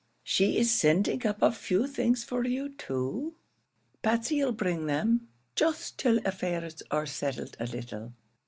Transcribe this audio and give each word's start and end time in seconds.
She 0.23 0.57
is 0.57 0.71
sending 0.73 1.27
up 1.27 1.43
a 1.43 1.51
few 1.51 1.85
things 1.85 2.23
for 2.23 2.43
you 2.43 2.69
too. 2.69 3.35
Patsey 4.01 4.43
'll 4.43 4.51
bring 4.51 4.87
them, 4.87 5.27
just 5.53 5.99
till 5.99 6.17
affairs 6.25 6.81
are 6.89 7.05
settled 7.05 7.55
a 7.59 7.67
little. 7.67 8.11